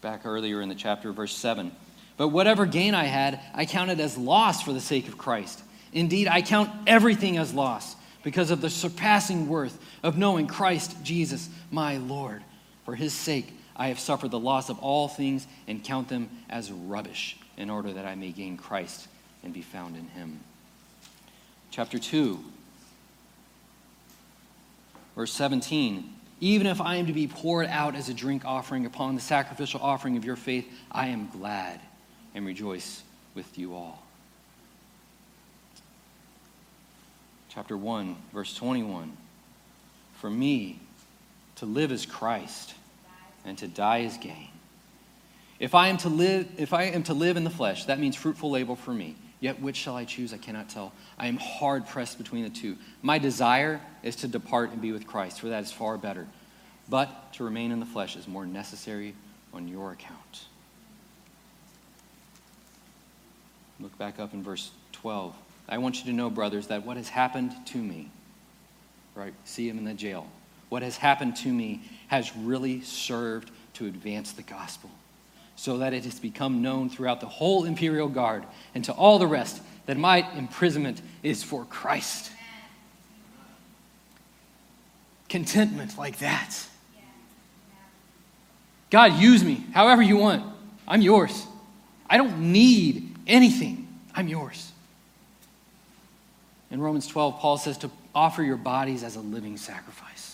Back 0.00 0.24
earlier 0.24 0.62
in 0.62 0.70
the 0.70 0.74
chapter, 0.74 1.12
verse 1.12 1.36
7. 1.36 1.70
But 2.16 2.28
whatever 2.28 2.64
gain 2.64 2.94
I 2.94 3.04
had, 3.04 3.40
I 3.54 3.66
counted 3.66 4.00
as 4.00 4.16
loss 4.16 4.62
for 4.62 4.72
the 4.72 4.80
sake 4.80 5.06
of 5.06 5.18
Christ. 5.18 5.62
Indeed, 5.92 6.28
I 6.28 6.40
count 6.40 6.70
everything 6.86 7.36
as 7.36 7.52
loss 7.52 7.94
because 8.22 8.50
of 8.50 8.62
the 8.62 8.70
surpassing 8.70 9.46
worth 9.46 9.78
of 10.02 10.16
knowing 10.16 10.46
Christ 10.46 10.96
Jesus, 11.02 11.50
my 11.70 11.98
Lord. 11.98 12.42
For 12.86 12.94
his 12.94 13.12
sake, 13.12 13.52
I 13.76 13.88
have 13.88 14.00
suffered 14.00 14.30
the 14.30 14.38
loss 14.38 14.70
of 14.70 14.78
all 14.78 15.08
things 15.08 15.46
and 15.68 15.84
count 15.84 16.08
them 16.08 16.30
as 16.48 16.72
rubbish 16.72 17.36
in 17.58 17.68
order 17.68 17.92
that 17.92 18.06
I 18.06 18.14
may 18.14 18.32
gain 18.32 18.56
Christ 18.56 19.08
and 19.42 19.52
be 19.52 19.62
found 19.62 19.94
in 19.94 20.08
him. 20.08 20.40
Chapter 21.70 21.98
2, 21.98 22.38
verse 25.14 25.32
17. 25.32 26.14
Even 26.42 26.66
if 26.66 26.80
I 26.80 26.96
am 26.96 27.06
to 27.06 27.12
be 27.12 27.26
poured 27.26 27.66
out 27.66 27.94
as 27.94 28.08
a 28.08 28.14
drink 28.14 28.44
offering 28.44 28.86
upon 28.86 29.14
the 29.14 29.20
sacrificial 29.20 29.80
offering 29.82 30.16
of 30.16 30.24
your 30.24 30.36
faith, 30.36 30.66
I 30.90 31.08
am 31.08 31.28
glad 31.28 31.80
and 32.34 32.46
rejoice 32.46 33.02
with 33.34 33.58
you 33.58 33.74
all. 33.74 34.02
chapter 37.50 37.76
1, 37.76 38.16
verse 38.32 38.54
21. 38.54 39.16
For 40.14 40.30
me, 40.30 40.78
to 41.56 41.66
live 41.66 41.92
is 41.92 42.06
Christ, 42.06 42.74
and 43.44 43.58
to 43.58 43.68
die 43.68 43.98
is 43.98 44.16
gain. 44.16 44.48
If 45.58 45.74
I 45.74 45.88
am 45.88 45.98
to 45.98 46.08
live, 46.08 46.48
if 46.56 46.72
I 46.72 46.84
am 46.84 47.02
to 47.04 47.14
live 47.14 47.36
in 47.36 47.44
the 47.44 47.50
flesh, 47.50 47.84
that 47.84 47.98
means 47.98 48.16
fruitful 48.16 48.50
labor 48.50 48.76
for 48.76 48.94
me. 48.94 49.16
Yet 49.40 49.60
which 49.60 49.76
shall 49.76 49.96
I 49.96 50.04
choose? 50.04 50.34
I 50.34 50.36
cannot 50.36 50.68
tell. 50.68 50.92
I 51.18 51.26
am 51.26 51.38
hard 51.38 51.86
pressed 51.86 52.18
between 52.18 52.44
the 52.44 52.50
two. 52.50 52.76
My 53.02 53.18
desire 53.18 53.80
is 54.02 54.16
to 54.16 54.28
depart 54.28 54.70
and 54.70 54.82
be 54.82 54.92
with 54.92 55.06
Christ, 55.06 55.40
for 55.40 55.48
that 55.48 55.62
is 55.64 55.72
far 55.72 55.96
better. 55.96 56.26
But 56.88 57.32
to 57.34 57.44
remain 57.44 57.72
in 57.72 57.80
the 57.80 57.86
flesh 57.86 58.16
is 58.16 58.28
more 58.28 58.44
necessary 58.44 59.14
on 59.54 59.66
your 59.66 59.92
account. 59.92 60.44
Look 63.80 63.96
back 63.96 64.20
up 64.20 64.34
in 64.34 64.42
verse 64.42 64.70
12. 64.92 65.34
I 65.68 65.78
want 65.78 66.00
you 66.00 66.04
to 66.10 66.12
know, 66.12 66.28
brothers, 66.28 66.66
that 66.66 66.84
what 66.84 66.96
has 66.96 67.08
happened 67.08 67.54
to 67.66 67.78
me, 67.78 68.10
right? 69.14 69.32
See 69.44 69.68
him 69.68 69.78
in 69.78 69.84
the 69.84 69.94
jail. 69.94 70.26
What 70.68 70.82
has 70.82 70.96
happened 70.96 71.36
to 71.36 71.48
me 71.48 71.82
has 72.08 72.36
really 72.36 72.82
served 72.82 73.50
to 73.74 73.86
advance 73.86 74.32
the 74.32 74.42
gospel, 74.42 74.90
so 75.60 75.76
that 75.76 75.92
it 75.92 76.04
has 76.06 76.18
become 76.18 76.62
known 76.62 76.88
throughout 76.88 77.20
the 77.20 77.26
whole 77.26 77.66
imperial 77.66 78.08
guard 78.08 78.44
and 78.74 78.82
to 78.82 78.94
all 78.94 79.18
the 79.18 79.26
rest 79.26 79.60
that 79.84 79.98
my 79.98 80.26
imprisonment 80.32 81.02
is 81.22 81.42
for 81.42 81.66
Christ. 81.66 82.32
Contentment 85.28 85.98
like 85.98 86.20
that. 86.20 86.56
God, 88.88 89.20
use 89.20 89.44
me 89.44 89.66
however 89.74 90.00
you 90.00 90.16
want. 90.16 90.50
I'm 90.88 91.02
yours. 91.02 91.46
I 92.08 92.16
don't 92.16 92.52
need 92.52 93.14
anything. 93.26 93.86
I'm 94.14 94.28
yours. 94.28 94.72
In 96.70 96.80
Romans 96.80 97.06
12, 97.06 97.38
Paul 97.38 97.58
says 97.58 97.76
to 97.78 97.90
offer 98.14 98.42
your 98.42 98.56
bodies 98.56 99.04
as 99.04 99.16
a 99.16 99.20
living 99.20 99.58
sacrifice. 99.58 100.29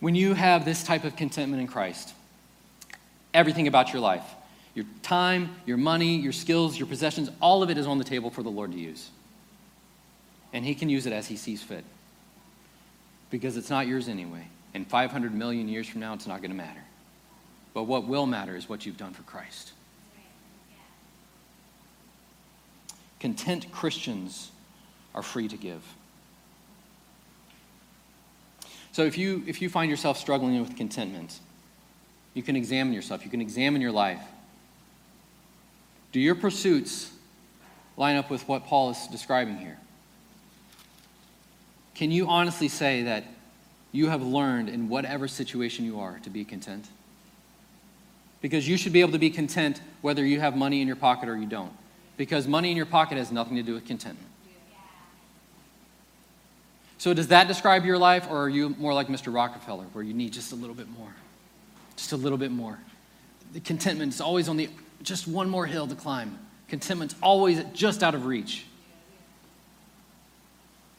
When 0.00 0.14
you 0.14 0.34
have 0.34 0.64
this 0.64 0.84
type 0.84 1.04
of 1.04 1.16
contentment 1.16 1.60
in 1.60 1.66
Christ, 1.66 2.14
everything 3.34 3.66
about 3.66 3.92
your 3.92 4.00
life, 4.00 4.24
your 4.74 4.86
time, 5.02 5.56
your 5.66 5.76
money, 5.76 6.16
your 6.16 6.32
skills, 6.32 6.78
your 6.78 6.86
possessions, 6.86 7.30
all 7.40 7.62
of 7.62 7.70
it 7.70 7.78
is 7.78 7.86
on 7.86 7.98
the 7.98 8.04
table 8.04 8.30
for 8.30 8.42
the 8.42 8.50
Lord 8.50 8.72
to 8.72 8.78
use. 8.78 9.10
And 10.52 10.64
He 10.64 10.74
can 10.74 10.88
use 10.88 11.06
it 11.06 11.12
as 11.12 11.26
He 11.26 11.36
sees 11.36 11.62
fit. 11.62 11.84
Because 13.30 13.56
it's 13.56 13.70
not 13.70 13.86
yours 13.86 14.08
anyway. 14.08 14.46
And 14.74 14.86
500 14.86 15.34
million 15.34 15.68
years 15.68 15.88
from 15.88 16.00
now, 16.00 16.14
it's 16.14 16.26
not 16.26 16.40
going 16.40 16.50
to 16.50 16.56
matter. 16.56 16.82
But 17.74 17.84
what 17.84 18.06
will 18.06 18.26
matter 18.26 18.56
is 18.56 18.68
what 18.68 18.86
you've 18.86 18.96
done 18.96 19.12
for 19.12 19.22
Christ. 19.22 19.72
Content 23.20 23.70
Christians 23.72 24.50
are 25.14 25.22
free 25.22 25.48
to 25.48 25.56
give. 25.56 25.82
So 28.98 29.04
if 29.04 29.16
you, 29.16 29.44
if 29.46 29.62
you 29.62 29.68
find 29.68 29.88
yourself 29.88 30.18
struggling 30.18 30.58
with 30.58 30.74
contentment, 30.74 31.38
you 32.34 32.42
can 32.42 32.56
examine 32.56 32.92
yourself, 32.92 33.24
you 33.24 33.30
can 33.30 33.40
examine 33.40 33.80
your 33.80 33.92
life. 33.92 34.20
Do 36.10 36.18
your 36.18 36.34
pursuits 36.34 37.12
line 37.96 38.16
up 38.16 38.28
with 38.28 38.48
what 38.48 38.66
Paul 38.66 38.90
is 38.90 39.06
describing 39.06 39.56
here? 39.56 39.78
Can 41.94 42.10
you 42.10 42.26
honestly 42.26 42.66
say 42.66 43.04
that 43.04 43.22
you 43.92 44.08
have 44.08 44.20
learned 44.20 44.68
in 44.68 44.88
whatever 44.88 45.28
situation 45.28 45.84
you 45.84 46.00
are 46.00 46.18
to 46.24 46.28
be 46.30 46.44
content? 46.44 46.88
Because 48.40 48.66
you 48.66 48.76
should 48.76 48.92
be 48.92 49.00
able 49.00 49.12
to 49.12 49.20
be 49.20 49.30
content 49.30 49.80
whether 50.00 50.26
you 50.26 50.40
have 50.40 50.56
money 50.56 50.82
in 50.82 50.88
your 50.88 50.96
pocket 50.96 51.28
or 51.28 51.36
you 51.36 51.46
don't 51.46 51.70
because 52.16 52.48
money 52.48 52.72
in 52.72 52.76
your 52.76 52.84
pocket 52.84 53.16
has 53.16 53.30
nothing 53.30 53.54
to 53.58 53.62
do 53.62 53.74
with 53.74 53.86
contentment. 53.86 54.27
So, 56.98 57.14
does 57.14 57.28
that 57.28 57.46
describe 57.46 57.84
your 57.84 57.96
life, 57.96 58.26
or 58.28 58.42
are 58.42 58.48
you 58.48 58.70
more 58.70 58.92
like 58.92 59.06
Mr. 59.06 59.32
Rockefeller, 59.32 59.84
where 59.92 60.02
you 60.02 60.12
need 60.12 60.32
just 60.32 60.50
a 60.50 60.56
little 60.56 60.74
bit 60.74 60.90
more? 60.90 61.14
Just 61.96 62.12
a 62.12 62.16
little 62.16 62.38
bit 62.38 62.50
more. 62.50 62.78
The 63.52 63.60
contentment 63.60 64.12
is 64.12 64.20
always 64.20 64.48
on 64.48 64.56
the 64.56 64.68
just 65.02 65.28
one 65.28 65.48
more 65.48 65.64
hill 65.64 65.86
to 65.86 65.94
climb. 65.94 66.38
Contentment's 66.68 67.14
always 67.22 67.62
just 67.72 68.02
out 68.02 68.16
of 68.16 68.26
reach. 68.26 68.66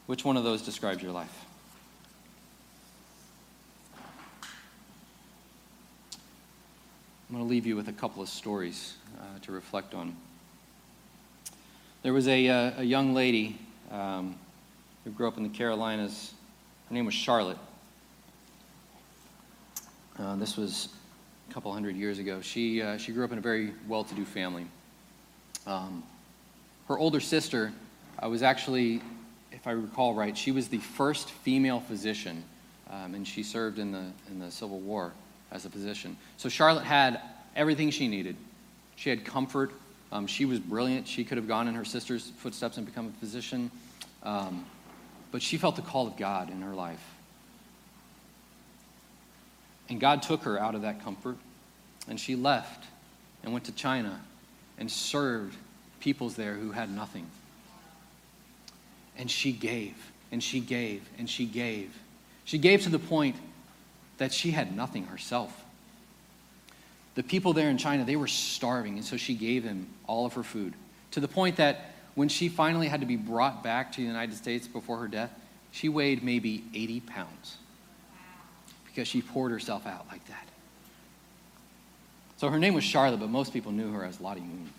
Which 0.06 0.24
one 0.24 0.38
of 0.38 0.42
those 0.42 0.62
describes 0.62 1.02
your 1.02 1.12
life? 1.12 1.44
I'm 7.28 7.36
going 7.36 7.44
to 7.46 7.48
leave 7.48 7.66
you 7.66 7.76
with 7.76 7.88
a 7.88 7.92
couple 7.92 8.22
of 8.22 8.28
stories 8.28 8.94
uh, 9.20 9.38
to 9.42 9.52
reflect 9.52 9.94
on. 9.94 10.16
There 12.02 12.12
was 12.12 12.26
a, 12.26 12.48
uh, 12.48 12.72
a 12.78 12.82
young 12.82 13.14
lady 13.14 13.58
um, 13.92 14.36
who 15.04 15.10
grew 15.10 15.28
up 15.28 15.36
in 15.36 15.42
the 15.42 15.48
Carolinas. 15.48 16.34
Her 16.88 16.94
name 16.94 17.06
was 17.06 17.14
Charlotte. 17.14 17.58
Uh, 20.18 20.36
this 20.36 20.56
was 20.56 20.88
a 21.48 21.52
couple 21.52 21.72
hundred 21.72 21.96
years 21.96 22.18
ago. 22.18 22.40
She, 22.40 22.82
uh, 22.82 22.98
she 22.98 23.12
grew 23.12 23.24
up 23.24 23.32
in 23.32 23.38
a 23.38 23.40
very 23.40 23.72
well 23.88 24.04
to 24.04 24.14
do 24.14 24.24
family. 24.24 24.66
Um, 25.66 26.02
her 26.88 26.98
older 26.98 27.20
sister 27.20 27.72
uh, 28.22 28.28
was 28.28 28.42
actually, 28.42 29.00
if 29.52 29.66
I 29.66 29.72
recall 29.72 30.14
right, 30.14 30.36
she 30.36 30.52
was 30.52 30.68
the 30.68 30.78
first 30.78 31.30
female 31.30 31.80
physician, 31.80 32.44
um, 32.90 33.14
and 33.14 33.26
she 33.26 33.42
served 33.42 33.78
in 33.78 33.92
the, 33.92 34.04
in 34.28 34.38
the 34.38 34.50
Civil 34.50 34.80
War 34.80 35.12
as 35.50 35.64
a 35.64 35.70
physician. 35.70 36.16
So 36.36 36.48
Charlotte 36.48 36.84
had 36.84 37.20
everything 37.56 37.90
she 37.90 38.08
needed. 38.08 38.36
She 38.96 39.08
had 39.08 39.24
comfort, 39.24 39.72
um, 40.12 40.26
she 40.26 40.44
was 40.44 40.58
brilliant. 40.58 41.06
She 41.06 41.24
could 41.24 41.38
have 41.38 41.46
gone 41.46 41.68
in 41.68 41.74
her 41.74 41.84
sister's 41.84 42.30
footsteps 42.30 42.76
and 42.76 42.86
become 42.86 43.06
a 43.06 43.20
physician. 43.20 43.70
Um, 44.22 44.66
but 45.30 45.42
she 45.42 45.56
felt 45.56 45.76
the 45.76 45.82
call 45.82 46.06
of 46.06 46.16
God 46.16 46.50
in 46.50 46.62
her 46.62 46.74
life. 46.74 47.04
And 49.88 50.00
God 50.00 50.22
took 50.22 50.44
her 50.44 50.58
out 50.58 50.74
of 50.74 50.82
that 50.82 51.02
comfort, 51.02 51.36
and 52.08 52.18
she 52.18 52.36
left 52.36 52.86
and 53.42 53.52
went 53.52 53.64
to 53.64 53.72
China 53.72 54.20
and 54.78 54.90
served 54.90 55.56
peoples 56.00 56.36
there 56.36 56.54
who 56.54 56.72
had 56.72 56.90
nothing. 56.90 57.26
And 59.16 59.30
she 59.30 59.52
gave, 59.52 59.94
and 60.30 60.42
she 60.42 60.60
gave, 60.60 61.08
and 61.18 61.28
she 61.28 61.46
gave. 61.46 61.96
She 62.44 62.58
gave 62.58 62.82
to 62.82 62.88
the 62.88 62.98
point 62.98 63.36
that 64.18 64.32
she 64.32 64.52
had 64.52 64.74
nothing 64.76 65.06
herself 65.06 65.64
the 67.14 67.22
people 67.22 67.52
there 67.52 67.68
in 67.68 67.78
China, 67.78 68.04
they 68.04 68.16
were 68.16 68.28
starving, 68.28 68.96
and 68.96 69.04
so 69.04 69.16
she 69.16 69.34
gave 69.34 69.64
them 69.64 69.88
all 70.06 70.26
of 70.26 70.34
her 70.34 70.42
food. 70.42 70.74
To 71.12 71.20
the 71.20 71.28
point 71.28 71.56
that 71.56 71.89
when 72.14 72.28
she 72.28 72.48
finally 72.48 72.88
had 72.88 73.00
to 73.00 73.06
be 73.06 73.16
brought 73.16 73.62
back 73.62 73.92
to 73.92 74.00
the 74.00 74.06
United 74.06 74.36
States 74.36 74.66
before 74.66 74.98
her 74.98 75.08
death, 75.08 75.30
she 75.72 75.88
weighed 75.88 76.22
maybe 76.22 76.64
80 76.74 77.00
pounds 77.00 77.56
because 78.86 79.06
she 79.06 79.22
poured 79.22 79.52
herself 79.52 79.86
out 79.86 80.06
like 80.10 80.26
that. 80.26 80.48
So 82.36 82.48
her 82.48 82.58
name 82.58 82.74
was 82.74 82.84
Charlotte, 82.84 83.20
but 83.20 83.30
most 83.30 83.52
people 83.52 83.70
knew 83.70 83.92
her 83.92 84.04
as 84.04 84.20
Lottie 84.20 84.40
Moon. 84.40 84.70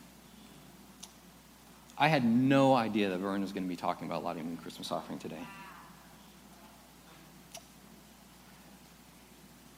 I 1.97 2.07
had 2.07 2.25
no 2.25 2.73
idea 2.73 3.09
that 3.09 3.19
Vern 3.19 3.41
was 3.41 3.51
going 3.51 3.63
to 3.63 3.69
be 3.69 3.75
talking 3.75 4.07
about 4.07 4.23
Lottie 4.23 4.41
Moon 4.41 4.57
Christmas 4.57 4.91
offering 4.91 5.19
today. 5.19 5.47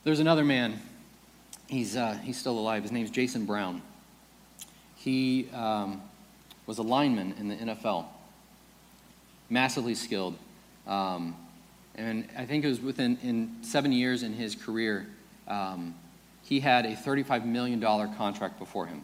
There's 0.05 0.19
another 0.19 0.43
man 0.43 0.79
He's, 1.73 1.95
uh, 1.95 2.17
he's 2.23 2.37
still 2.37 2.59
alive. 2.59 2.83
His 2.83 2.91
name's 2.91 3.09
Jason 3.09 3.45
Brown. 3.45 3.81
He, 4.95 5.49
um, 5.53 6.01
was 6.65 6.77
a 6.77 6.83
lineman 6.83 7.33
in 7.39 7.47
the 7.47 7.55
NFL, 7.55 8.05
massively 9.49 9.95
skilled. 9.95 10.37
Um, 10.87 11.35
and 11.95 12.27
I 12.37 12.45
think 12.45 12.63
it 12.63 12.67
was 12.67 12.81
within 12.81 13.17
in 13.23 13.57
seven 13.61 13.91
years 13.91 14.23
in 14.23 14.33
his 14.33 14.55
career, 14.55 15.07
um, 15.47 15.95
he 16.43 16.59
had 16.59 16.85
a 16.85 16.95
$35 16.95 17.45
million 17.45 17.81
contract 17.81 18.59
before 18.59 18.87
him. 18.87 19.01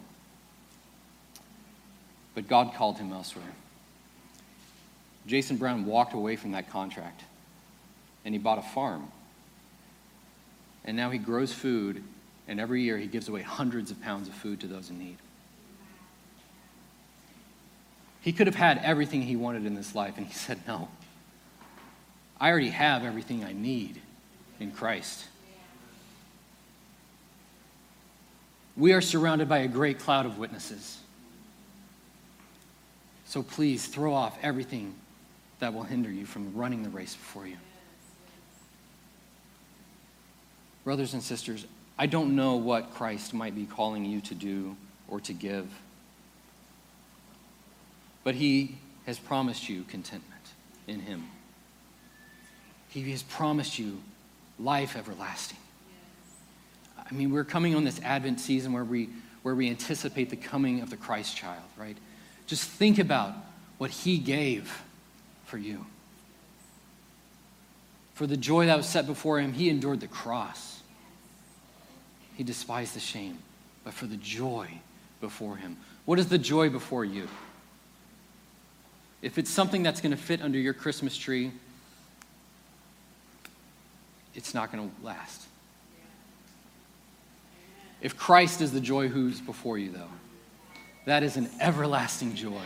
But 2.34 2.48
God 2.48 2.74
called 2.74 2.98
him 2.98 3.12
elsewhere. 3.12 3.52
Jason 5.26 5.56
Brown 5.56 5.84
walked 5.84 6.14
away 6.14 6.36
from 6.36 6.52
that 6.52 6.70
contract 6.70 7.22
and 8.24 8.34
he 8.34 8.38
bought 8.38 8.58
a 8.58 8.62
farm. 8.62 9.08
And 10.84 10.96
now 10.96 11.10
he 11.10 11.18
grows 11.18 11.52
food, 11.52 12.02
and 12.48 12.58
every 12.58 12.82
year 12.82 12.96
he 12.96 13.06
gives 13.06 13.28
away 13.28 13.42
hundreds 13.42 13.90
of 13.90 14.00
pounds 14.02 14.28
of 14.28 14.34
food 14.34 14.60
to 14.60 14.66
those 14.66 14.90
in 14.90 14.98
need. 14.98 15.18
He 18.20 18.32
could 18.32 18.46
have 18.46 18.56
had 18.56 18.78
everything 18.78 19.22
he 19.22 19.36
wanted 19.36 19.66
in 19.66 19.74
this 19.74 19.94
life, 19.94 20.18
and 20.18 20.26
he 20.26 20.34
said, 20.34 20.60
No. 20.66 20.88
I 22.40 22.50
already 22.50 22.70
have 22.70 23.04
everything 23.04 23.44
I 23.44 23.52
need 23.52 24.00
in 24.58 24.70
Christ. 24.70 25.26
We 28.76 28.92
are 28.94 29.02
surrounded 29.02 29.48
by 29.48 29.58
a 29.58 29.68
great 29.68 29.98
cloud 29.98 30.24
of 30.24 30.38
witnesses. 30.38 30.98
So 33.26 33.42
please 33.42 33.86
throw 33.86 34.14
off 34.14 34.38
everything 34.42 34.94
that 35.58 35.74
will 35.74 35.82
hinder 35.82 36.10
you 36.10 36.24
from 36.24 36.54
running 36.54 36.82
the 36.82 36.88
race 36.88 37.14
before 37.14 37.46
you. 37.46 37.58
Brothers 40.82 41.12
and 41.12 41.22
sisters, 41.22 41.66
I 41.98 42.06
don't 42.06 42.34
know 42.34 42.56
what 42.56 42.94
Christ 42.94 43.34
might 43.34 43.54
be 43.54 43.66
calling 43.66 44.04
you 44.04 44.22
to 44.22 44.34
do 44.34 44.76
or 45.08 45.20
to 45.20 45.34
give, 45.34 45.68
but 48.24 48.34
He 48.34 48.76
has 49.06 49.18
promised 49.18 49.68
you 49.68 49.84
contentment 49.84 50.42
in 50.86 51.00
Him. 51.00 51.24
He 52.88 53.10
has 53.10 53.22
promised 53.22 53.78
you 53.78 54.00
life 54.58 54.96
everlasting. 54.96 55.58
I 56.98 57.14
mean, 57.14 57.30
we're 57.30 57.44
coming 57.44 57.74
on 57.74 57.84
this 57.84 58.00
Advent 58.02 58.40
season 58.40 58.72
where 58.72 58.84
we, 58.84 59.08
where 59.42 59.54
we 59.54 59.68
anticipate 59.68 60.30
the 60.30 60.36
coming 60.36 60.80
of 60.80 60.90
the 60.90 60.96
Christ 60.96 61.36
child, 61.36 61.64
right? 61.76 61.96
Just 62.46 62.68
think 62.68 62.98
about 62.98 63.34
what 63.78 63.90
He 63.90 64.18
gave 64.18 64.82
for 65.46 65.58
you. 65.58 65.84
For 68.20 68.26
the 68.26 68.36
joy 68.36 68.66
that 68.66 68.76
was 68.76 68.86
set 68.86 69.06
before 69.06 69.40
him, 69.40 69.54
he 69.54 69.70
endured 69.70 70.00
the 70.00 70.06
cross. 70.06 70.82
He 72.36 72.44
despised 72.44 72.94
the 72.94 73.00
shame, 73.00 73.38
but 73.82 73.94
for 73.94 74.04
the 74.04 74.18
joy 74.18 74.68
before 75.22 75.56
him. 75.56 75.78
What 76.04 76.18
is 76.18 76.28
the 76.28 76.36
joy 76.36 76.68
before 76.68 77.04
you? 77.04 77.28
If 79.22 79.36
it's 79.36 79.50
something 79.50 79.82
that's 79.82 80.00
going 80.00 80.12
to 80.12 80.16
fit 80.16 80.40
under 80.40 80.58
your 80.58 80.72
Christmas 80.72 81.16
tree, 81.16 81.52
it's 84.34 84.54
not 84.54 84.72
going 84.72 84.88
to 84.88 85.04
last. 85.04 85.46
If 88.00 88.16
Christ 88.16 88.62
is 88.62 88.72
the 88.72 88.80
joy 88.80 89.08
who's 89.08 89.40
before 89.40 89.76
you, 89.76 89.90
though, 89.90 90.08
that 91.04 91.22
is 91.22 91.36
an 91.36 91.50
everlasting 91.60 92.34
joy. 92.34 92.64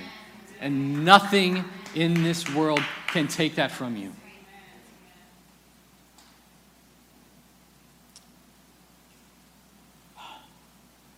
And 0.60 1.04
nothing 1.04 1.64
in 1.94 2.22
this 2.22 2.48
world 2.54 2.82
can 3.08 3.26
take 3.26 3.56
that 3.56 3.72
from 3.72 3.96
you. 3.96 4.12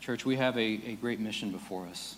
Church, 0.01 0.25
we 0.25 0.37
have 0.37 0.57
a, 0.57 0.81
a 0.87 0.93
great 0.95 1.19
mission 1.21 1.51
before 1.51 1.87
us. 1.87 2.15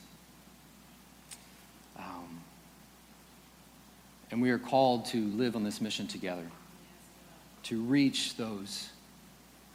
And 4.31 4.43
we 4.43 4.51
are 4.51 4.59
called 4.59 5.07
to 5.07 5.27
live 5.29 5.57
on 5.57 5.65
this 5.65 5.81
mission 5.81 6.07
together, 6.07 6.45
to 7.65 7.81
reach 7.83 8.37
those 8.37 8.89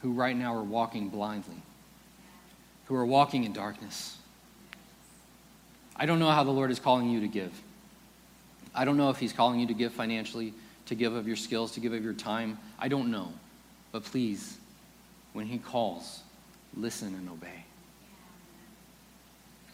who 0.02 0.12
right 0.12 0.36
now 0.36 0.54
are 0.54 0.62
walking 0.62 1.08
blindly, 1.08 1.62
who 2.86 2.94
are 2.94 3.06
walking 3.06 3.44
in 3.44 3.52
darkness. 3.52 4.16
I 5.96 6.06
don't 6.06 6.18
know 6.18 6.30
how 6.30 6.44
the 6.44 6.50
Lord 6.50 6.70
is 6.70 6.78
calling 6.78 7.08
you 7.08 7.20
to 7.20 7.28
give. 7.28 7.52
I 8.74 8.84
don't 8.84 8.96
know 8.96 9.10
if 9.10 9.18
He's 9.18 9.32
calling 9.32 9.60
you 9.60 9.66
to 9.68 9.74
give 9.74 9.92
financially, 9.92 10.52
to 10.86 10.94
give 10.94 11.14
of 11.14 11.26
your 11.26 11.36
skills, 11.36 11.72
to 11.72 11.80
give 11.80 11.92
of 11.92 12.02
your 12.02 12.12
time. 12.12 12.58
I 12.78 12.88
don't 12.88 13.10
know. 13.10 13.32
But 13.92 14.04
please, 14.04 14.58
when 15.32 15.46
He 15.46 15.58
calls, 15.58 16.20
listen 16.76 17.14
and 17.14 17.28
obey 17.28 17.64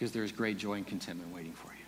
because 0.01 0.13
there 0.13 0.25
is 0.25 0.33
great 0.33 0.57
joy 0.57 0.75
and 0.75 0.87
contentment 0.87 1.31
waiting 1.35 1.53
for 1.53 1.69
you. 1.75 1.80